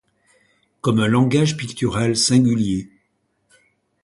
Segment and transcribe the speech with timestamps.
[0.81, 2.89] Comme un langage pictural singulier.